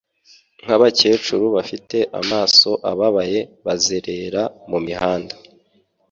nkabakecuru 0.63 1.45
bafite 1.55 1.97
amaso 2.21 2.69
ababaye 2.91 3.39
bazerera 3.65 4.41
mumihanda 4.69 5.35